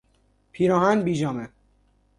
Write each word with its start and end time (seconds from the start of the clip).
پیراهن 0.51 1.03
پیژامه 1.03 1.49